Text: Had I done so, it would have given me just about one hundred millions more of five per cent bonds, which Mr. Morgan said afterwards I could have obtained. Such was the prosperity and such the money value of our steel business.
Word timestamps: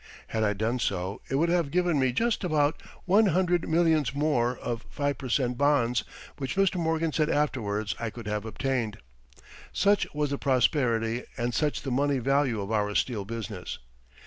Had 0.29 0.43
I 0.43 0.53
done 0.53 0.79
so, 0.79 1.21
it 1.29 1.35
would 1.35 1.49
have 1.49 1.69
given 1.69 1.99
me 1.99 2.11
just 2.11 2.43
about 2.43 2.81
one 3.05 3.27
hundred 3.27 3.69
millions 3.69 4.15
more 4.15 4.57
of 4.57 4.83
five 4.89 5.19
per 5.19 5.29
cent 5.29 5.59
bonds, 5.59 6.03
which 6.37 6.55
Mr. 6.55 6.77
Morgan 6.77 7.13
said 7.13 7.29
afterwards 7.29 7.93
I 7.99 8.09
could 8.09 8.25
have 8.25 8.43
obtained. 8.43 8.97
Such 9.71 10.11
was 10.11 10.31
the 10.31 10.39
prosperity 10.39 11.25
and 11.37 11.53
such 11.53 11.83
the 11.83 11.91
money 11.91 12.17
value 12.17 12.59
of 12.61 12.71
our 12.71 12.95
steel 12.95 13.25
business. 13.25 13.77